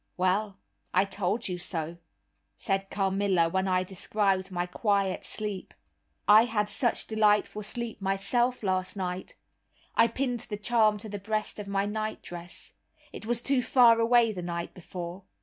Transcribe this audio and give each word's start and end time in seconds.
"Well, 0.17 0.57
I 0.95 1.05
told 1.05 1.47
you 1.47 1.59
so," 1.59 1.97
said 2.57 2.89
Carmilla, 2.89 3.49
when 3.49 3.67
I 3.67 3.83
described 3.83 4.49
my 4.49 4.65
quiet 4.65 5.23
sleep, 5.23 5.75
"I 6.27 6.45
had 6.45 6.69
such 6.69 7.05
delightful 7.05 7.61
sleep 7.61 8.01
myself 8.01 8.63
last 8.63 8.97
night; 8.97 9.35
I 9.95 10.07
pinned 10.07 10.39
the 10.39 10.57
charm 10.57 10.97
to 10.97 11.09
the 11.09 11.19
breast 11.19 11.59
of 11.59 11.67
my 11.67 11.85
nightdress. 11.85 12.73
It 13.13 13.27
was 13.27 13.43
too 13.43 13.61
far 13.61 13.99
away 13.99 14.31
the 14.31 14.41
night 14.41 14.73
before. 14.73 15.21